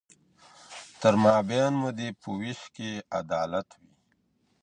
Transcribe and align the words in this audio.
تر 0.99 1.13
مابین 1.23 1.73
مو 1.81 1.89
دي 1.97 2.09
په 2.21 2.29
وېش 2.39 2.61
کي 2.75 2.91
عدالت 3.19 3.67
وي. 3.81 3.91